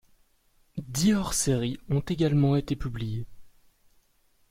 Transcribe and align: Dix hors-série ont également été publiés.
Dix 0.87 1.13
hors-série 1.13 1.77
ont 1.89 1.99
également 1.99 2.55
été 2.55 2.75
publiés. 2.75 3.27